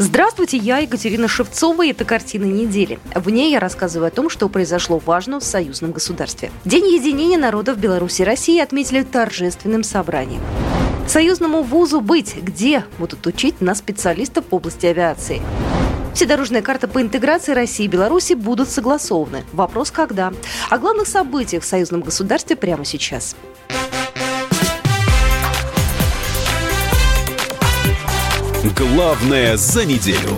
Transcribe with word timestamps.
Здравствуйте, 0.00 0.56
я 0.58 0.78
Екатерина 0.78 1.26
Шевцова, 1.26 1.84
и 1.84 1.90
это 1.90 2.04
«Картина 2.04 2.44
недели». 2.44 3.00
В 3.16 3.30
ней 3.30 3.50
я 3.50 3.58
рассказываю 3.58 4.06
о 4.06 4.10
том, 4.12 4.30
что 4.30 4.48
произошло 4.48 5.02
важно 5.04 5.40
в 5.40 5.44
союзном 5.44 5.90
государстве. 5.90 6.52
День 6.64 6.86
единения 6.86 7.36
народов 7.36 7.78
Беларуси 7.78 8.22
и 8.22 8.24
России 8.24 8.60
отметили 8.60 9.02
торжественным 9.02 9.82
собранием. 9.82 10.40
Союзному 11.08 11.64
вузу 11.64 12.00
«Быть», 12.00 12.36
где 12.40 12.84
будут 13.00 13.26
учить 13.26 13.60
на 13.60 13.74
специалистов 13.74 14.44
в 14.48 14.54
области 14.54 14.86
авиации. 14.86 15.42
Вседорожная 16.14 16.62
карта 16.62 16.86
по 16.86 17.02
интеграции 17.02 17.50
России 17.50 17.86
и 17.86 17.88
Беларуси 17.88 18.34
будут 18.34 18.68
согласованы. 18.68 19.42
Вопрос 19.52 19.90
когда? 19.90 20.32
О 20.70 20.78
главных 20.78 21.08
событиях 21.08 21.64
в 21.64 21.66
союзном 21.66 22.02
государстве 22.02 22.54
прямо 22.54 22.84
сейчас. 22.84 23.34
Главное 28.64 29.56
за 29.56 29.84
неделю. 29.84 30.36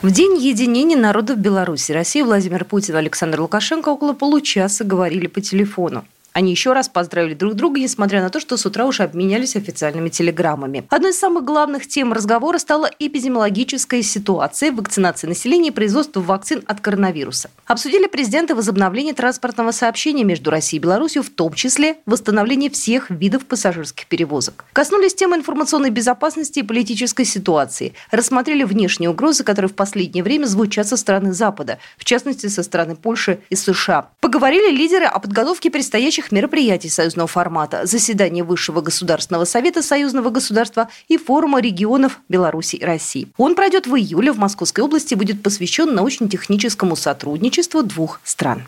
В 0.00 0.10
День 0.10 0.38
единения 0.38 0.96
народов 0.96 1.36
Беларуси 1.36 1.92
России 1.92 2.22
Владимир 2.22 2.64
Путин 2.64 2.94
и 2.94 2.98
Александр 2.98 3.42
Лукашенко 3.42 3.90
около 3.90 4.14
получаса 4.14 4.82
говорили 4.82 5.26
по 5.26 5.42
телефону. 5.42 6.06
Они 6.32 6.50
еще 6.50 6.72
раз 6.72 6.88
поздравили 6.88 7.34
друг 7.34 7.54
друга, 7.54 7.80
несмотря 7.80 8.22
на 8.22 8.30
то, 8.30 8.40
что 8.40 8.56
с 8.56 8.64
утра 8.64 8.86
уже 8.86 9.02
обменялись 9.02 9.56
официальными 9.56 10.08
телеграммами. 10.08 10.84
Одной 10.88 11.10
из 11.10 11.18
самых 11.18 11.44
главных 11.44 11.88
тем 11.88 12.12
разговора 12.12 12.58
стала 12.58 12.88
эпидемиологическая 12.98 14.02
ситуация, 14.02 14.70
вакцинация 14.72 15.28
населения 15.28 15.68
и 15.68 15.72
производство 15.72 16.20
вакцин 16.20 16.62
от 16.66 16.80
коронавируса. 16.80 17.50
Обсудили 17.66 18.06
президенты 18.06 18.54
возобновление 18.54 19.14
транспортного 19.14 19.72
сообщения 19.72 20.24
между 20.24 20.50
Россией 20.50 20.80
и 20.80 20.82
Беларусью, 20.82 21.22
в 21.22 21.30
том 21.30 21.52
числе 21.54 21.96
восстановление 22.06 22.70
всех 22.70 23.10
видов 23.10 23.44
пассажирских 23.46 24.06
перевозок. 24.06 24.64
Коснулись 24.72 25.14
темы 25.14 25.36
информационной 25.36 25.90
безопасности 25.90 26.60
и 26.60 26.62
политической 26.62 27.24
ситуации. 27.24 27.94
Рассмотрели 28.10 28.62
внешние 28.62 29.10
угрозы, 29.10 29.42
которые 29.42 29.68
в 29.68 29.74
последнее 29.74 30.22
время 30.22 30.46
звучат 30.46 30.86
со 30.86 30.96
стороны 30.96 31.32
Запада, 31.32 31.78
в 31.98 32.04
частности, 32.04 32.46
со 32.46 32.62
стороны 32.62 32.94
Польши 32.94 33.40
и 33.50 33.56
США. 33.56 34.10
Поговорили 34.20 34.70
лидеры 34.70 35.06
о 35.06 35.18
подготовке 35.18 35.70
предстоящих 35.70 36.19
мероприятий 36.30 36.88
союзного 36.88 37.26
формата, 37.26 37.86
заседания 37.86 38.44
Высшего 38.44 38.80
государственного 38.80 39.44
совета 39.44 39.82
союзного 39.82 40.30
государства 40.30 40.88
и 41.08 41.16
форума 41.16 41.60
регионов 41.60 42.20
Беларуси 42.28 42.76
и 42.76 42.84
России. 42.84 43.28
Он 43.36 43.54
пройдет 43.54 43.86
в 43.86 43.94
июле 43.96 44.32
в 44.32 44.38
Московской 44.38 44.84
области 44.84 45.14
и 45.14 45.16
будет 45.16 45.42
посвящен 45.42 45.94
научно-техническому 45.94 46.96
сотрудничеству 46.96 47.82
двух 47.82 48.20
стран. 48.24 48.64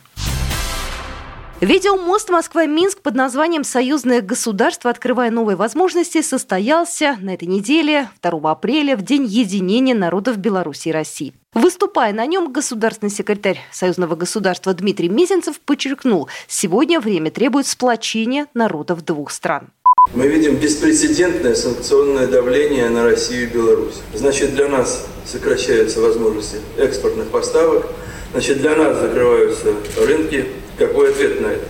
Видеомост 1.63 2.29
Москва-Минск 2.29 3.03
под 3.03 3.15
названием 3.15 3.63
«Союзное 3.63 4.21
государство. 4.21 4.91
Открывая 4.91 5.31
новые 5.31 5.55
возможности» 5.55 6.21
состоялся 6.21 7.17
на 7.21 7.35
этой 7.35 7.47
неделе, 7.47 8.11
2 8.21 8.51
апреля, 8.51 8.97
в 8.97 9.03
День 9.03 9.27
единения 9.27 9.95
народов 9.95 10.39
Беларуси 10.39 10.89
и 10.89 10.93
России. 10.93 11.35
Выступая 11.55 12.13
на 12.13 12.27
нем, 12.27 12.53
государственный 12.53 13.11
секретарь 13.11 13.61
Союзного 13.71 14.17
государства 14.17 14.75
Дмитрий 14.75 15.09
Мизинцев 15.09 15.61
подчеркнул, 15.61 16.29
сегодня 16.49 16.99
время 16.99 17.31
требует 17.31 17.69
сплочения 17.69 18.49
народов 18.55 19.05
двух 19.05 19.31
стран. 19.31 19.69
Мы 20.15 20.27
видим 20.27 20.57
беспрецедентное 20.57 21.55
санкционное 21.55 22.27
давление 22.27 22.89
на 22.89 23.05
Россию 23.05 23.49
и 23.49 23.55
Беларусь. 23.55 24.01
Значит, 24.13 24.57
для 24.57 24.67
нас 24.67 25.07
сокращаются 25.25 26.01
возможности 26.01 26.57
экспортных 26.77 27.29
поставок, 27.29 27.87
значит, 28.33 28.59
для 28.59 28.75
нас 28.75 28.99
закрываются 28.99 29.77
рынки. 30.05 30.49
Какой 30.79 31.11
ответ 31.11 31.41
на 31.41 31.47
это? 31.47 31.65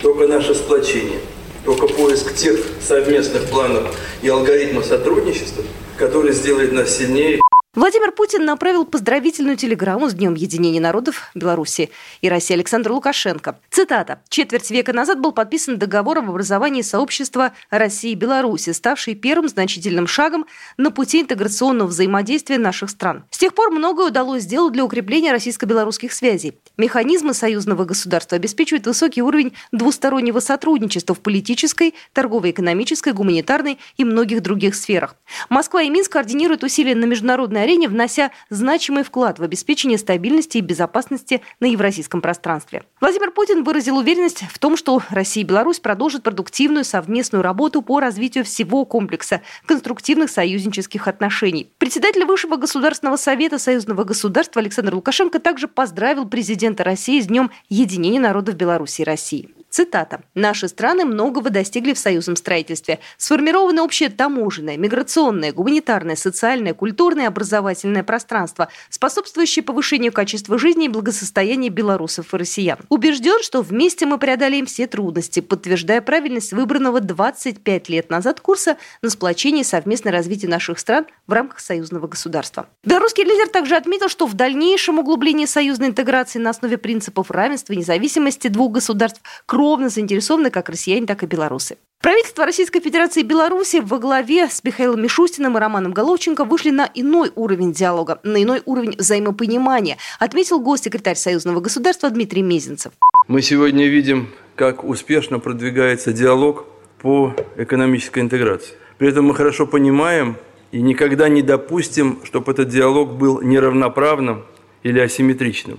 Только 0.00 0.26
наше 0.26 0.54
сплочение, 0.54 1.20
только 1.64 1.86
поиск 1.86 2.34
тех 2.34 2.58
совместных 2.86 3.48
планов 3.50 3.94
и 4.22 4.28
алгоритмов 4.28 4.84
сотрудничества, 4.84 5.64
который 5.96 6.32
сделает 6.32 6.72
нас 6.72 6.96
сильнее 6.96 7.41
Владимир 7.74 8.12
Путин 8.12 8.44
направил 8.44 8.84
поздравительную 8.84 9.56
телеграмму 9.56 10.10
с 10.10 10.12
Днем 10.12 10.34
единения 10.34 10.78
народов 10.78 11.30
Беларуси 11.34 11.88
и 12.20 12.28
России 12.28 12.52
Александру 12.52 12.96
Лукашенко. 12.96 13.58
Цитата. 13.70 14.20
«Четверть 14.28 14.70
века 14.70 14.92
назад 14.92 15.20
был 15.20 15.32
подписан 15.32 15.78
договор 15.78 16.18
об 16.18 16.28
образовании 16.28 16.82
сообщества 16.82 17.52
России 17.70 18.10
и 18.10 18.14
Беларуси, 18.14 18.74
ставший 18.74 19.14
первым 19.14 19.48
значительным 19.48 20.06
шагом 20.06 20.44
на 20.76 20.90
пути 20.90 21.22
интеграционного 21.22 21.88
взаимодействия 21.88 22.58
наших 22.58 22.90
стран. 22.90 23.24
С 23.30 23.38
тех 23.38 23.54
пор 23.54 23.70
многое 23.70 24.08
удалось 24.08 24.42
сделать 24.42 24.74
для 24.74 24.84
укрепления 24.84 25.32
российско-белорусских 25.32 26.12
связей. 26.12 26.58
Механизмы 26.76 27.32
союзного 27.32 27.86
государства 27.86 28.36
обеспечивают 28.36 28.86
высокий 28.86 29.22
уровень 29.22 29.54
двустороннего 29.72 30.40
сотрудничества 30.40 31.14
в 31.14 31.20
политической, 31.20 31.94
торгово-экономической, 32.12 33.14
гуманитарной 33.14 33.78
и 33.96 34.04
многих 34.04 34.42
других 34.42 34.74
сферах. 34.74 35.16
Москва 35.48 35.80
и 35.80 35.88
Минск 35.88 36.12
координируют 36.12 36.64
усилия 36.64 36.94
на 36.94 37.06
международной 37.06 37.61
арене, 37.62 37.88
внося 37.88 38.30
значимый 38.50 39.02
вклад 39.02 39.38
в 39.38 39.42
обеспечение 39.42 39.98
стабильности 39.98 40.58
и 40.58 40.60
безопасности 40.60 41.42
на 41.60 41.66
евразийском 41.66 42.20
пространстве. 42.20 42.82
Владимир 43.00 43.30
Путин 43.30 43.64
выразил 43.64 43.96
уверенность 43.96 44.44
в 44.50 44.58
том, 44.58 44.76
что 44.76 45.00
Россия 45.10 45.44
и 45.44 45.46
Беларусь 45.46 45.80
продолжат 45.80 46.22
продуктивную 46.22 46.84
совместную 46.84 47.42
работу 47.42 47.82
по 47.82 48.00
развитию 48.00 48.44
всего 48.44 48.84
комплекса 48.84 49.42
конструктивных 49.66 50.30
союзнических 50.30 51.08
отношений. 51.08 51.70
Председатель 51.78 52.24
Высшего 52.24 52.56
государственного 52.56 53.16
совета 53.16 53.58
Союзного 53.58 54.04
государства 54.04 54.60
Александр 54.60 54.94
Лукашенко 54.94 55.38
также 55.38 55.68
поздравил 55.68 56.28
президента 56.28 56.84
России 56.84 57.20
с 57.20 57.26
Днем 57.26 57.50
единения 57.68 58.20
народов 58.20 58.54
Беларуси 58.54 59.02
и 59.02 59.04
России. 59.04 59.48
Цитата. 59.72 60.20
«Наши 60.34 60.68
страны 60.68 61.06
многого 61.06 61.48
достигли 61.48 61.94
в 61.94 61.98
союзном 61.98 62.36
строительстве. 62.36 62.98
Сформировано 63.16 63.84
общее 63.84 64.10
таможенное, 64.10 64.76
миграционное, 64.76 65.50
гуманитарное, 65.50 66.14
социальное, 66.14 66.74
культурное 66.74 67.26
образовательное 67.26 68.02
пространство, 68.02 68.68
способствующее 68.90 69.62
повышению 69.62 70.12
качества 70.12 70.58
жизни 70.58 70.84
и 70.84 70.88
благосостояния 70.90 71.70
белорусов 71.70 72.34
и 72.34 72.36
россиян. 72.36 72.80
Убежден, 72.90 73.42
что 73.42 73.62
вместе 73.62 74.04
мы 74.04 74.18
преодолеем 74.18 74.66
все 74.66 74.86
трудности, 74.86 75.40
подтверждая 75.40 76.02
правильность 76.02 76.52
выбранного 76.52 77.00
25 77.00 77.88
лет 77.88 78.10
назад 78.10 78.40
курса 78.40 78.76
на 79.00 79.08
сплочение 79.08 79.62
и 79.62 79.64
совместное 79.64 80.12
развитие 80.12 80.50
наших 80.50 80.80
стран 80.80 81.06
в 81.26 81.32
рамках 81.32 81.60
союзного 81.60 82.08
государства». 82.08 82.68
Белорусский 82.84 83.24
лидер 83.24 83.48
также 83.48 83.76
отметил, 83.76 84.10
что 84.10 84.26
в 84.26 84.34
дальнейшем 84.34 84.98
углублении 84.98 85.46
союзной 85.46 85.88
интеграции 85.88 86.38
на 86.38 86.50
основе 86.50 86.76
принципов 86.76 87.30
равенства 87.30 87.72
и 87.72 87.78
независимости 87.78 88.48
двух 88.48 88.72
государств– 88.72 89.22
кровно 89.62 89.90
заинтересованы 89.90 90.50
как 90.50 90.68
россияне, 90.68 91.06
так 91.06 91.22
и 91.22 91.26
белорусы. 91.26 91.76
Правительство 92.00 92.44
Российской 92.44 92.80
Федерации 92.80 93.20
и 93.20 93.24
Беларуси 93.24 93.80
во 93.80 94.00
главе 94.00 94.48
с 94.48 94.64
Михаилом 94.64 95.00
Мишустиным 95.00 95.56
и 95.56 95.60
Романом 95.60 95.92
Головченко 95.92 96.44
вышли 96.44 96.70
на 96.70 96.90
иной 96.94 97.30
уровень 97.36 97.72
диалога, 97.72 98.18
на 98.24 98.42
иной 98.42 98.62
уровень 98.64 98.96
взаимопонимания, 98.98 99.98
отметил 100.18 100.58
госсекретарь 100.58 101.14
Союзного 101.14 101.60
государства 101.60 102.10
Дмитрий 102.10 102.42
Мезенцев. 102.42 102.92
Мы 103.28 103.40
сегодня 103.40 103.86
видим, 103.86 104.30
как 104.56 104.82
успешно 104.82 105.38
продвигается 105.38 106.12
диалог 106.12 106.64
по 107.00 107.32
экономической 107.56 108.18
интеграции. 108.18 108.74
При 108.98 109.10
этом 109.10 109.26
мы 109.26 109.34
хорошо 109.36 109.68
понимаем 109.68 110.38
и 110.72 110.82
никогда 110.82 111.28
не 111.28 111.42
допустим, 111.42 112.18
чтобы 112.24 112.50
этот 112.50 112.68
диалог 112.68 113.12
был 113.12 113.40
неравноправным 113.42 114.44
или 114.82 114.98
асимметричным. 114.98 115.78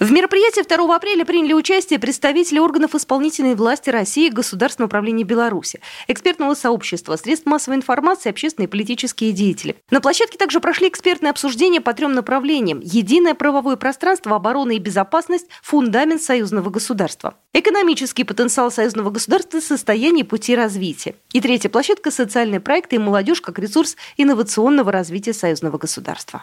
В 0.00 0.10
мероприятии 0.10 0.62
2 0.62 0.96
апреля 0.96 1.24
приняли 1.24 1.52
участие 1.52 2.00
представители 2.00 2.58
органов 2.58 2.96
исполнительной 2.96 3.54
власти 3.54 3.90
России 3.90 4.26
и 4.26 4.30
Государственного 4.30 4.88
управления 4.88 5.22
Беларуси, 5.22 5.80
экспертного 6.08 6.54
сообщества, 6.54 7.14
средств 7.14 7.46
массовой 7.46 7.76
информации, 7.76 8.28
общественные 8.28 8.66
и 8.66 8.70
политические 8.70 9.30
деятели. 9.30 9.76
На 9.90 10.00
площадке 10.00 10.36
также 10.36 10.58
прошли 10.58 10.88
экспертные 10.88 11.30
обсуждения 11.30 11.80
по 11.80 11.94
трем 11.94 12.12
направлениям. 12.12 12.80
Единое 12.82 13.34
правовое 13.34 13.76
пространство, 13.76 14.34
оборона 14.34 14.72
и 14.72 14.80
безопасность, 14.80 15.46
фундамент 15.62 16.20
союзного 16.20 16.70
государства. 16.70 17.36
Экономический 17.52 18.24
потенциал 18.24 18.72
союзного 18.72 19.10
государства, 19.10 19.60
состояние 19.60 20.24
пути 20.24 20.56
развития. 20.56 21.14
И 21.32 21.40
третья 21.40 21.68
площадка– 21.68 22.10
социальные 22.12 22.58
проекты 22.58 22.96
и 22.96 22.98
молодежь 22.98 23.40
как 23.40 23.60
ресурс 23.60 23.96
инновационного 24.16 24.90
развития 24.90 25.32
союзного 25.32 25.78
государства. 25.78 26.42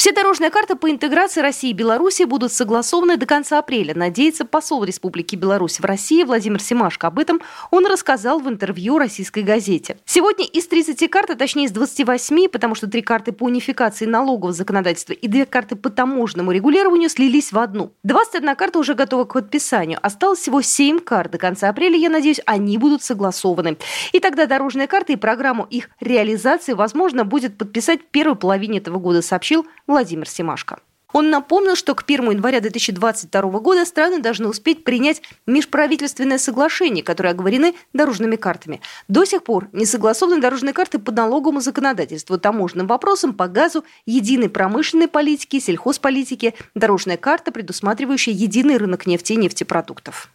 Все 0.00 0.12
дорожные 0.12 0.48
карты 0.48 0.76
по 0.76 0.90
интеграции 0.90 1.42
России 1.42 1.68
и 1.68 1.74
Беларуси 1.74 2.22
будут 2.22 2.52
согласованы 2.52 3.18
до 3.18 3.26
конца 3.26 3.58
апреля, 3.58 3.94
надеется 3.94 4.46
посол 4.46 4.82
Республики 4.82 5.36
Беларусь 5.36 5.78
в 5.78 5.84
России 5.84 6.22
Владимир 6.22 6.58
Семашко. 6.62 7.08
Об 7.08 7.18
этом 7.18 7.42
он 7.70 7.84
рассказал 7.84 8.40
в 8.40 8.48
интервью 8.48 8.96
российской 8.96 9.42
газете. 9.42 9.98
Сегодня 10.06 10.46
из 10.46 10.66
30 10.68 11.10
карт, 11.10 11.28
а 11.28 11.34
точнее 11.34 11.66
из 11.66 11.72
28, 11.72 12.48
потому 12.48 12.74
что 12.74 12.86
три 12.86 13.02
карты 13.02 13.32
по 13.32 13.44
унификации 13.44 14.06
налогового 14.06 14.54
законодательства 14.54 15.12
и 15.12 15.28
две 15.28 15.44
карты 15.44 15.76
по 15.76 15.90
таможенному 15.90 16.50
регулированию 16.50 17.10
слились 17.10 17.52
в 17.52 17.58
одну. 17.58 17.92
21 18.02 18.56
карта 18.56 18.78
уже 18.78 18.94
готова 18.94 19.26
к 19.26 19.34
подписанию. 19.34 19.98
Осталось 20.00 20.38
всего 20.38 20.62
7 20.62 21.00
карт. 21.00 21.32
До 21.32 21.36
конца 21.36 21.68
апреля, 21.68 21.98
я 21.98 22.08
надеюсь, 22.08 22.40
они 22.46 22.78
будут 22.78 23.02
согласованы. 23.02 23.76
И 24.12 24.18
тогда 24.18 24.46
дорожные 24.46 24.86
карты 24.86 25.12
и 25.12 25.16
программу 25.16 25.66
их 25.68 25.90
реализации, 26.00 26.72
возможно, 26.72 27.26
будет 27.26 27.58
подписать 27.58 28.00
в 28.00 28.06
первой 28.06 28.36
половине 28.36 28.78
этого 28.78 28.98
года, 28.98 29.20
сообщил 29.20 29.66
Владимир 29.90 30.28
Семашко. 30.28 30.78
Он 31.12 31.30
напомнил, 31.30 31.74
что 31.74 31.96
к 31.96 32.04
1 32.06 32.30
января 32.30 32.60
2022 32.60 33.42
года 33.58 33.84
страны 33.84 34.20
должны 34.20 34.46
успеть 34.46 34.84
принять 34.84 35.20
межправительственное 35.48 36.38
соглашение, 36.38 37.02
которое 37.02 37.30
оговорены 37.30 37.74
дорожными 37.92 38.36
картами. 38.36 38.80
До 39.08 39.24
сих 39.24 39.42
пор 39.42 39.68
не 39.72 39.86
согласованы 39.86 40.40
дорожные 40.40 40.72
карты 40.72 41.00
по 41.00 41.10
налоговому 41.10 41.60
законодательству, 41.60 42.38
таможенным 42.38 42.86
вопросам, 42.86 43.34
по 43.34 43.48
газу, 43.48 43.84
единой 44.06 44.48
промышленной 44.48 45.08
политике, 45.08 45.58
сельхозполитике, 45.58 46.54
дорожная 46.76 47.16
карта, 47.16 47.50
предусматривающая 47.50 48.32
единый 48.32 48.76
рынок 48.76 49.06
нефти 49.06 49.32
и 49.32 49.36
нефтепродуктов. 49.36 50.30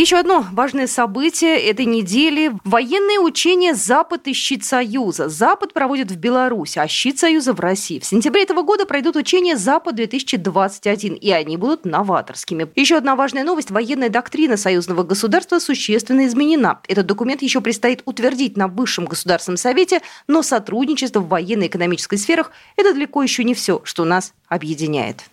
Еще 0.00 0.16
одно 0.16 0.46
важное 0.52 0.86
событие 0.86 1.58
этой 1.58 1.84
недели– 1.84 2.52
военные 2.64 3.18
учения 3.18 3.74
«Запад» 3.74 4.28
и 4.28 4.32
«Щит 4.32 4.64
Союза». 4.64 5.28
Запад 5.28 5.74
проводит 5.74 6.10
в 6.10 6.16
Беларуси, 6.16 6.78
а 6.78 6.88
«Щит 6.88 7.18
Союза» 7.18 7.52
в 7.52 7.60
России. 7.60 7.98
В 7.98 8.06
сентябре 8.06 8.44
этого 8.44 8.62
года 8.62 8.86
пройдут 8.86 9.16
учения 9.16 9.58
«Запад-2021», 9.58 11.16
и 11.16 11.30
они 11.32 11.58
будут 11.58 11.84
новаторскими. 11.84 12.70
Еще 12.76 12.96
одна 12.96 13.14
важная 13.14 13.44
новость– 13.44 13.70
военная 13.70 14.08
доктрина 14.08 14.56
союзного 14.56 15.02
государства 15.02 15.58
существенно 15.58 16.24
изменена. 16.26 16.80
Этот 16.88 17.04
документ 17.04 17.42
еще 17.42 17.60
предстоит 17.60 18.00
утвердить 18.06 18.56
на 18.56 18.68
Высшем 18.68 19.04
государственном 19.04 19.58
совете, 19.58 20.00
но 20.26 20.40
сотрудничество 20.40 21.20
в 21.20 21.28
военно-экономической 21.28 22.16
сферах– 22.16 22.52
это 22.76 22.94
далеко 22.94 23.22
еще 23.22 23.44
не 23.44 23.52
все, 23.52 23.82
что 23.84 24.06
нас 24.06 24.32
объединяет. 24.48 25.24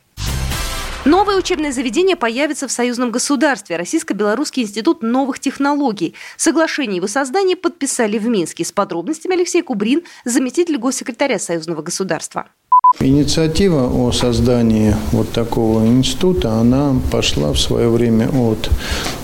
Новое 1.08 1.38
учебное 1.38 1.72
заведение 1.72 2.18
появится 2.18 2.68
в 2.68 2.72
союзном 2.72 3.12
государстве. 3.12 3.78
Российско-Белорусский 3.78 4.64
институт 4.64 5.02
новых 5.02 5.40
технологий. 5.40 6.16
Соглашение 6.36 6.98
его 6.98 7.08
создания 7.08 7.56
подписали 7.56 8.18
в 8.18 8.28
Минске. 8.28 8.66
С 8.66 8.74
подробностями 8.74 9.36
Алексей 9.36 9.62
Кубрин, 9.62 10.04
заместитель 10.26 10.78
госсекретаря 10.78 11.40
союзного 11.40 11.82
государства. 11.82 12.50
Инициатива 13.00 13.88
о 13.88 14.12
создании 14.12 14.96
вот 15.12 15.30
такого 15.32 15.86
института, 15.86 16.54
она 16.54 16.96
пошла 17.12 17.54
в 17.54 17.60
свое 17.60 17.90
время 17.90 18.28
от 18.28 18.72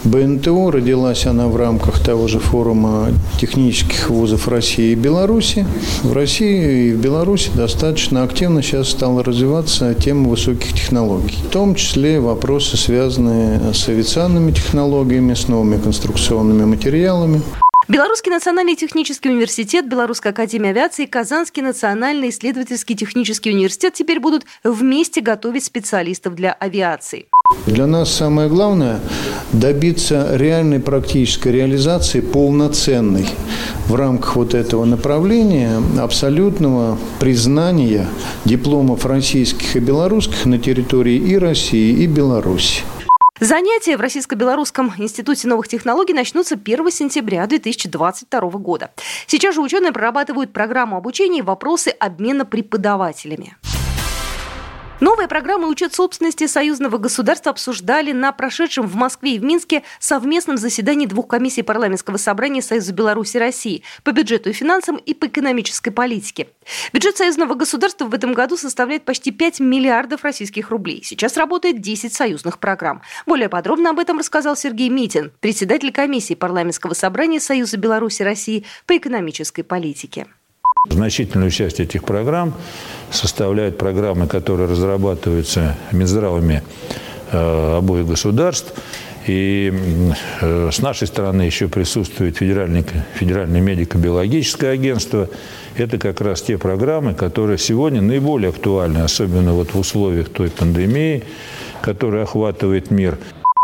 БНТО. 0.04 0.69
Родилась 0.69 1.25
она 1.25 1.48
в 1.48 1.56
рамках 1.56 2.00
того 2.00 2.27
же 2.27 2.39
форума 2.39 3.07
технических 3.42 4.12
вузов 4.12 4.48
России 4.48 4.92
и 4.92 4.95
Беларуси. 4.95 5.65
В 6.04 6.13
России 6.13 6.89
и 6.89 6.94
в 6.94 7.01
Беларуси 7.01 7.50
достаточно 7.56 8.24
активно 8.24 8.62
сейчас 8.62 8.89
стала 8.89 9.24
развиваться 9.24 9.95
тема 9.95 10.30
высоких 10.30 10.74
технологий. 10.74 11.38
В 11.44 11.50
том 11.50 11.74
числе 11.74 12.19
вопросы, 12.19 12.77
связанные 12.77 13.74
с 13.74 13.89
авиационными 13.89 14.51
технологиями, 14.51 15.33
с 15.33 15.48
новыми 15.48 15.77
конструкционными 15.77 16.65
материалами. 16.65 17.42
Белорусский 17.90 18.32
национальный 18.32 18.78
технический 18.78 19.30
университет, 19.30 19.90
Белорусская 19.90 20.30
академия 20.30 20.70
авиации 20.70 21.06
Казанский 21.06 21.62
национальный 21.62 22.30
исследовательский 22.30 22.96
технический 22.96 23.52
университет 23.52 23.94
теперь 23.94 24.22
будут 24.22 24.46
вместе 24.64 25.20
готовить 25.20 25.66
специалистов 25.66 26.34
для 26.36 26.54
авиации. 26.54 27.26
Для 27.66 27.86
нас 27.86 28.10
самое 28.10 28.48
главное– 28.48 29.02
добиться 29.52 30.30
реальной 30.32 30.80
практической 30.80 31.50
реализации, 31.50 32.22
полноценной 32.22 33.28
в 33.88 33.96
рамках 33.96 34.38
вот 34.38 34.54
этого 34.54 34.86
направления, 34.86 35.82
абсолютного 36.00 36.98
признания 37.20 38.08
дипломов 38.46 39.06
российских 39.06 39.76
и 39.76 39.80
белорусских 39.80 40.46
на 40.46 40.58
территории 40.58 41.18
и 41.18 41.38
России, 41.38 42.02
и 42.02 42.08
Беларуси. 42.08 42.84
Занятия 43.44 43.98
в 43.98 44.00
Российско-Белорусском 44.00 44.94
институте 44.98 45.50
новых 45.50 45.68
технологий 45.68 46.13
начнутся 46.13 46.56
1 46.56 46.92
сентября 46.92 47.45
2022 47.45 48.40
года. 48.51 48.92
Сейчас 49.28 49.56
же 49.56 49.60
ученые 49.60 49.92
прорабатывают 49.92 50.54
программу 50.54 50.95
обучения 50.95 51.40
и 51.40 51.42
вопросы 51.42 51.90
обмена 51.90 52.45
преподавателями. 52.45 53.57
Новые 55.04 55.28
программы 55.28 55.68
учет 55.68 55.94
собственности 55.94 56.48
союзного 56.48 56.98
государства 56.98 57.52
обсуждали 57.52 58.14
на 58.14 58.32
прошедшем 58.32 58.88
в 58.88 58.96
Москве 58.96 59.36
и 59.36 59.38
в 59.38 59.44
Минске 59.44 59.84
совместном 60.00 60.56
заседании 60.56 61.08
двух 61.08 61.28
комиссий 61.28 61.62
парламентского 61.62 62.16
собрания 62.16 62.62
Союза 62.62 62.94
Беларуси 62.94 63.36
и 63.36 63.40
России 63.42 63.84
по 64.06 64.14
бюджету 64.14 64.50
и 64.50 64.54
финансам 64.54 64.96
и 64.96 65.14
по 65.14 65.26
экономической 65.26 65.92
политике. 65.92 66.48
Бюджет 66.94 67.18
союзного 67.18 67.54
государства 67.54 68.06
в 68.06 68.14
этом 68.14 68.34
году 68.34 68.56
составляет 68.56 69.04
почти 69.04 69.32
5 69.32 69.60
миллиардов 69.60 70.24
российских 70.24 70.70
рублей. 70.70 71.02
Сейчас 71.04 71.36
работает 71.36 71.82
10 71.82 72.14
союзных 72.14 72.60
программ. 72.60 73.02
Более 73.26 73.50
подробно 73.50 73.90
об 73.90 74.00
этом 74.00 74.20
рассказал 74.20 74.56
Сергей 74.56 74.88
Митин, 74.88 75.34
председатель 75.42 75.92
комиссии 75.92 76.34
парламентского 76.34 76.94
собрания 76.94 77.42
Союза 77.42 77.76
Беларуси 77.76 78.22
и 78.22 78.26
России 78.26 78.66
по 78.86 78.96
экономической 78.96 79.64
политике. 79.64 80.28
Значительную 80.90 81.50
часть 81.50 81.80
этих 81.80 82.04
программ 82.04 82.54
составляют 83.10 83.78
программы, 83.78 84.28
которые 84.28 84.70
разрабатываются 84.70 85.78
Минздравами 85.94 86.62
э, 87.32 87.78
обоих 87.78 88.06
государств. 88.06 88.74
И 89.26 89.72
э, 90.42 90.70
с 90.74 90.82
нашей 90.82 91.08
стороны 91.08 91.44
еще 91.44 91.70
присутствует 91.70 92.36
Федеральное, 92.36 92.84
Федеральное 93.16 93.62
медико-биологическое 93.62 94.74
агентство. 94.74 95.30
Это 95.78 95.98
как 95.98 96.20
раз 96.20 96.42
те 96.42 96.58
программы, 96.58 97.14
которые 97.14 97.60
сегодня 97.60 98.02
наиболее 98.02 98.50
актуальны, 98.50 99.00
особенно 99.00 99.54
вот 99.54 99.74
в 99.74 99.80
условиях 99.80 100.28
той 100.28 100.50
пандемии, 100.50 101.24
которая 101.82 102.24
охватывает 102.24 102.92
мир. 102.92 103.18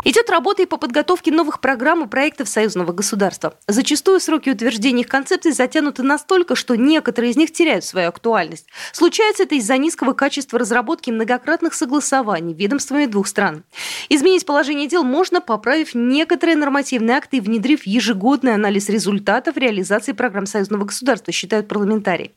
Идет 0.05 0.29
работа 0.29 0.63
и 0.63 0.65
по 0.65 0.77
подготовке 0.77 1.29
новых 1.29 1.59
программ 1.59 2.05
и 2.05 2.07
проектов 2.07 2.47
союзного 2.47 2.93
государства. 2.93 3.55
Зачастую 3.67 4.21
сроки 4.21 4.49
утверждения 4.49 5.01
их 5.01 5.09
концепций 5.09 5.51
затянуты 5.51 6.03
настолько, 6.03 6.55
что 6.55 6.75
некоторые 6.75 7.31
из 7.31 7.35
них 7.35 7.51
теряют 7.51 7.83
свою 7.83 8.07
актуальность. 8.07 8.67
Случается 8.93 9.43
это 9.43 9.55
из-за 9.55 9.75
низкого 9.75 10.13
качества 10.13 10.57
разработки 10.57 11.11
многократных 11.11 11.73
согласований 11.73 12.53
ведомствами 12.53 13.07
двух 13.07 13.27
стран. 13.27 13.65
Изменить 14.07 14.45
положение 14.45 14.87
дел 14.87 15.03
можно, 15.03 15.41
поправив 15.41 15.93
некоторые 15.93 16.55
нормативные 16.55 17.17
акты 17.17 17.37
и 17.37 17.41
внедрив 17.41 17.85
ежегодный 17.85 18.53
анализ 18.53 18.87
результатов 18.87 19.57
реализации 19.57 20.13
программ 20.13 20.45
союзного 20.45 20.85
государства, 20.85 21.33
считают 21.33 21.67
парламентарии. 21.67 22.31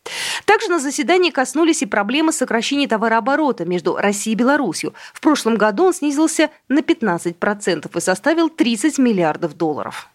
Также 0.46 0.68
на 0.68 0.80
заседании 0.80 1.30
коснулись 1.30 1.82
и 1.82 1.86
проблемы 1.86 2.32
сокращения 2.32 2.88
товарооборота 2.88 3.64
между 3.66 3.94
Россией 3.94 4.34
и 4.34 4.38
Беларусью. 4.38 4.94
В 5.14 5.20
прошлом 5.20 5.54
году 5.54 5.84
он 5.84 5.94
снизился 5.94 6.50
на 6.68 6.80
15% 6.80 7.51
процентов 7.52 7.96
и 7.96 8.00
составил 8.00 8.48
30 8.48 8.98
миллиардов 8.98 9.54
долларов. 9.54 10.08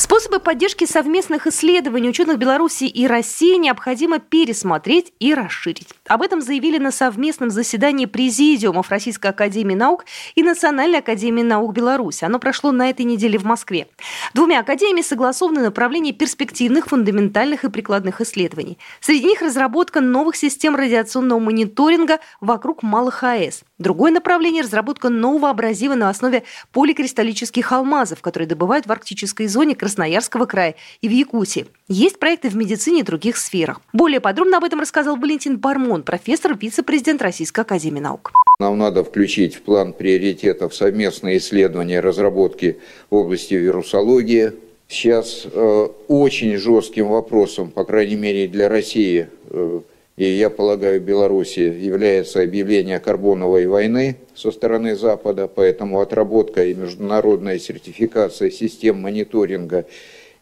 Способы 0.00 0.40
поддержки 0.40 0.86
совместных 0.86 1.46
исследований 1.46 2.08
ученых 2.08 2.38
Беларуси 2.38 2.84
и 2.84 3.06
России 3.06 3.58
необходимо 3.58 4.18
пересмотреть 4.18 5.12
и 5.18 5.34
расширить. 5.34 5.88
Об 6.08 6.22
этом 6.22 6.40
заявили 6.40 6.78
на 6.78 6.90
совместном 6.90 7.50
заседании 7.50 8.06
президиумов 8.06 8.88
Российской 8.88 9.26
Академии 9.26 9.74
Наук 9.74 10.06
и 10.36 10.42
Национальной 10.42 11.00
Академии 11.00 11.42
Наук 11.42 11.74
Беларуси. 11.74 12.24
Оно 12.24 12.38
прошло 12.38 12.72
на 12.72 12.88
этой 12.88 13.04
неделе 13.04 13.38
в 13.38 13.44
Москве. 13.44 13.88
Двумя 14.32 14.60
академиями 14.60 15.02
согласованы 15.02 15.60
направления 15.60 16.12
перспективных, 16.12 16.86
фундаментальных 16.86 17.64
и 17.64 17.70
прикладных 17.70 18.22
исследований. 18.22 18.78
Среди 19.00 19.26
них 19.26 19.42
разработка 19.42 20.00
новых 20.00 20.34
систем 20.34 20.76
радиационного 20.76 21.40
мониторинга 21.40 22.20
вокруг 22.40 22.82
малых 22.82 23.22
АЭС. 23.22 23.64
Другое 23.76 24.12
направление– 24.12 24.62
разработка 24.64 25.10
нового 25.10 25.50
абразива 25.50 25.94
на 25.94 26.08
основе 26.08 26.44
поликристаллических 26.72 27.70
алмазов, 27.70 28.22
которые 28.22 28.48
добывают 28.48 28.86
в 28.86 28.92
арктической 28.92 29.46
зоне 29.46 29.74
Красноярского 29.90 30.46
края 30.46 30.76
и 31.00 31.08
в 31.08 31.10
Якутии. 31.10 31.66
Есть 31.88 32.20
проекты 32.20 32.48
в 32.48 32.54
медицине 32.54 33.00
и 33.00 33.02
других 33.02 33.36
сферах. 33.36 33.80
Более 33.92 34.20
подробно 34.20 34.58
об 34.58 34.64
этом 34.64 34.78
рассказал 34.78 35.16
Валентин 35.16 35.58
Бармон, 35.58 36.04
профессор, 36.04 36.56
вице-президент 36.56 37.20
Российской 37.22 37.60
Академии 37.60 37.98
Наук. 37.98 38.30
Нам 38.60 38.78
надо 38.78 39.02
включить 39.02 39.56
в 39.56 39.62
план 39.62 39.92
приоритетов 39.92 40.76
совместные 40.76 41.38
исследования 41.38 41.98
разработки 41.98 42.78
в 43.10 43.16
области 43.16 43.54
вирусологии. 43.54 44.52
Сейчас 44.86 45.44
э, 45.52 45.88
очень 46.06 46.56
жестким 46.56 47.08
вопросом, 47.08 47.72
по 47.72 47.84
крайней 47.84 48.16
мере 48.16 48.46
для 48.46 48.68
России, 48.68 49.28
э, 49.48 49.80
и 50.20 50.36
я 50.36 50.50
полагаю, 50.50 51.00
Беларуси, 51.00 51.60
является 51.60 52.42
объявление 52.42 53.00
карбоновой 53.00 53.66
войны 53.66 54.18
со 54.34 54.50
стороны 54.50 54.94
Запада, 54.94 55.48
поэтому 55.48 55.98
отработка 55.98 56.62
и 56.66 56.74
международная 56.74 57.58
сертификация 57.58 58.50
систем 58.50 59.00
мониторинга 59.00 59.86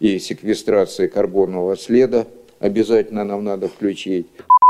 и 0.00 0.18
секвестрации 0.18 1.06
карбонового 1.06 1.76
следа 1.76 2.26
обязательно 2.58 3.22
нам 3.22 3.44
надо 3.44 3.68
включить. 3.68 4.26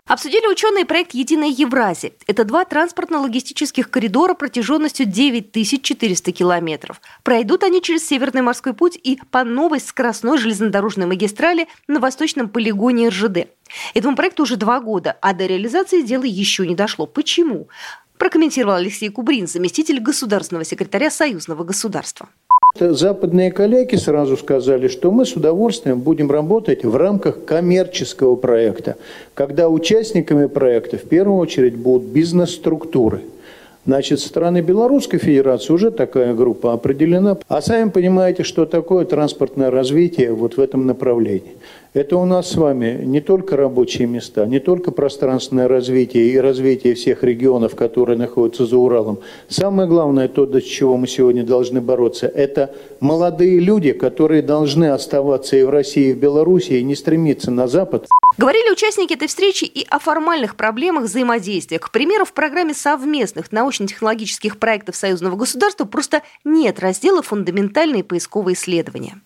Обсудили 0.08 0.46
ученые 0.46 0.86
проект 0.86 1.12
«Единая 1.12 1.50
Евразия». 1.50 2.12
Это 2.26 2.44
два 2.44 2.64
транспортно-логистических 2.64 3.90
коридора 3.90 4.32
протяженностью 4.32 5.04
9400 5.04 6.32
километров. 6.32 7.02
Пройдут 7.22 7.62
они 7.62 7.82
через 7.82 8.06
Северный 8.08 8.40
морской 8.40 8.72
путь 8.72 8.98
и 9.02 9.18
по 9.30 9.44
новой 9.44 9.80
скоростной 9.80 10.38
железнодорожной 10.38 11.06
магистрали 11.06 11.68
на 11.88 12.00
восточном 12.00 12.48
полигоне 12.48 13.08
РЖД. 13.08 13.48
Этому 13.94 14.16
проекту 14.16 14.42
уже 14.42 14.56
два 14.56 14.80
года, 14.80 15.16
а 15.20 15.34
до 15.34 15.46
реализации 15.46 16.02
дело 16.02 16.24
еще 16.24 16.66
не 16.66 16.74
дошло. 16.74 17.06
Почему? 17.06 17.68
Прокомментировал 18.18 18.76
Алексей 18.76 19.08
Кубрин, 19.10 19.46
заместитель 19.46 20.00
государственного 20.00 20.64
секретаря 20.64 21.10
Союзного 21.10 21.64
государства. 21.64 22.28
Западные 22.78 23.50
коллеги 23.50 23.96
сразу 23.96 24.36
сказали, 24.36 24.88
что 24.88 25.10
мы 25.10 25.24
с 25.24 25.34
удовольствием 25.34 26.00
будем 26.00 26.30
работать 26.30 26.84
в 26.84 26.94
рамках 26.96 27.44
коммерческого 27.44 28.36
проекта, 28.36 28.96
когда 29.34 29.68
участниками 29.68 30.46
проекта 30.46 30.98
в 30.98 31.02
первую 31.02 31.38
очередь 31.38 31.76
будут 31.76 32.08
бизнес-структуры. 32.08 33.22
Значит, 33.86 34.20
со 34.20 34.28
стороны 34.28 34.60
Белорусской 34.60 35.18
Федерации 35.18 35.72
уже 35.72 35.90
такая 35.90 36.34
группа 36.34 36.74
определена. 36.74 37.38
А 37.48 37.62
сами 37.62 37.88
понимаете, 37.88 38.42
что 38.42 38.66
такое 38.66 39.06
транспортное 39.06 39.70
развитие 39.70 40.34
вот 40.34 40.58
в 40.58 40.60
этом 40.60 40.86
направлении. 40.86 41.56
Это 41.94 42.18
у 42.18 42.26
нас 42.26 42.50
с 42.50 42.56
вами 42.56 43.00
не 43.02 43.20
только 43.20 43.56
рабочие 43.56 44.06
места, 44.06 44.44
не 44.44 44.60
только 44.60 44.90
пространственное 44.90 45.68
развитие 45.68 46.28
и 46.28 46.36
развитие 46.38 46.94
всех 46.94 47.24
регионов, 47.24 47.74
которые 47.74 48.18
находятся 48.18 48.66
за 48.66 48.76
Уралом. 48.76 49.20
Самое 49.48 49.88
главное, 49.88 50.28
то, 50.28 50.44
до 50.44 50.60
чего 50.60 50.98
мы 50.98 51.06
сегодня 51.06 51.44
должны 51.44 51.80
бороться, 51.80 52.26
это 52.26 52.74
молодые 53.00 53.58
люди, 53.58 53.92
которые 53.92 54.42
должны 54.42 54.90
оставаться 54.90 55.56
и 55.56 55.62
в 55.62 55.70
России, 55.70 56.10
и 56.10 56.12
в 56.12 56.18
Беларуси, 56.18 56.74
и 56.74 56.84
не 56.84 56.94
стремиться 56.94 57.50
на 57.50 57.66
Запад. 57.68 58.06
Говорили 58.36 58.70
участники 58.70 59.14
этой 59.14 59.26
встречи 59.26 59.64
и 59.64 59.86
о 59.88 59.98
формальных 59.98 60.56
проблемах 60.56 61.04
взаимодействия. 61.04 61.78
К 61.78 61.90
примеру, 61.90 62.26
в 62.26 62.34
программе 62.34 62.74
совместных 62.74 63.50
научно-технологических 63.50 64.58
проектов 64.58 64.94
союзного 64.94 65.36
государства 65.36 65.86
просто 65.86 66.22
нет 66.44 66.78
раздела 66.80 67.22
«Фундаментальные 67.22 68.04
поисковые 68.04 68.54
исследования». 68.54 69.22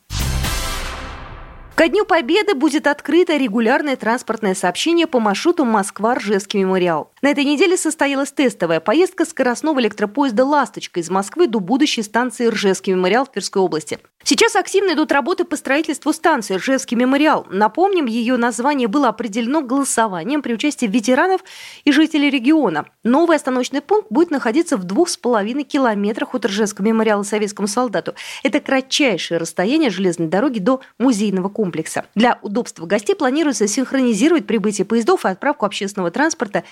Ко 1.82 1.88
Дню 1.88 2.04
Победы 2.04 2.54
будет 2.54 2.86
открыто 2.86 3.36
регулярное 3.36 3.96
транспортное 3.96 4.54
сообщение 4.54 5.08
по 5.08 5.18
маршруту 5.18 5.64
Москва-Ржевский 5.64 6.60
мемориал. 6.60 7.11
На 7.22 7.28
этой 7.28 7.44
неделе 7.44 7.76
состоялась 7.76 8.32
тестовая 8.32 8.80
поездка 8.80 9.24
скоростного 9.24 9.78
электропоезда 9.78 10.44
«Ласточка» 10.44 10.98
из 10.98 11.08
Москвы 11.08 11.46
до 11.46 11.60
будущей 11.60 12.02
станции 12.02 12.48
Ржевский 12.48 12.94
мемориал 12.94 13.26
в 13.26 13.30
Тверской 13.30 13.62
области. 13.62 14.00
Сейчас 14.24 14.54
активно 14.54 14.92
идут 14.92 15.10
работы 15.10 15.44
по 15.44 15.56
строительству 15.56 16.12
станции 16.12 16.54
Ржевский 16.54 16.96
мемориал. 16.96 17.46
Напомним, 17.50 18.06
ее 18.06 18.36
название 18.36 18.86
было 18.86 19.08
определено 19.08 19.62
голосованием 19.62 20.42
при 20.42 20.54
участии 20.54 20.86
ветеранов 20.86 21.42
и 21.84 21.90
жителей 21.90 22.30
региона. 22.30 22.86
Новый 23.02 23.36
остановочный 23.36 23.80
пункт 23.80 24.08
будет 24.10 24.30
находиться 24.30 24.76
в 24.76 24.84
двух 24.84 25.08
с 25.08 25.16
половиной 25.16 25.64
километрах 25.64 26.34
от 26.34 26.46
Ржевского 26.46 26.86
мемориала 26.86 27.24
советскому 27.24 27.66
солдату. 27.66 28.14
Это 28.44 28.60
кратчайшее 28.60 29.38
расстояние 29.38 29.90
железной 29.90 30.28
дороги 30.28 30.60
до 30.60 30.80
музейного 30.98 31.48
комплекса. 31.48 32.04
Для 32.14 32.38
удобства 32.42 32.86
гостей 32.86 33.16
планируется 33.16 33.66
синхронизировать 33.66 34.46
прибытие 34.46 34.84
поездов 34.84 35.24
и 35.24 35.28
отправку 35.28 35.66
общественного 35.66 36.12
транспорта 36.12 36.62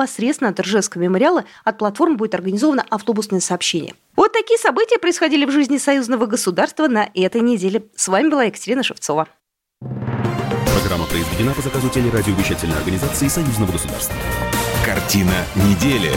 непосредственно 0.00 0.50
от 0.50 0.60
Ржевского 0.60 1.02
мемориала. 1.02 1.44
От 1.64 1.78
платформы 1.78 2.16
будет 2.16 2.34
организовано 2.34 2.84
автобусное 2.88 3.40
сообщение. 3.40 3.94
Вот 4.16 4.32
такие 4.32 4.58
события 4.58 4.98
происходили 4.98 5.44
в 5.44 5.50
жизни 5.50 5.78
союзного 5.78 6.26
государства 6.26 6.88
на 6.88 7.08
этой 7.14 7.42
неделе. 7.42 7.84
С 7.94 8.08
вами 8.08 8.28
была 8.30 8.44
Екатерина 8.44 8.82
Шевцова. 8.82 9.28
Программа 10.80 11.06
произведена 11.06 11.52
по 11.52 11.60
заказу 11.60 11.90
телерадиовещательной 11.90 12.76
организации 12.76 13.28
Союзного 13.28 13.72
государства. 13.72 14.14
Картина 14.84 15.44
недели. 15.56 16.10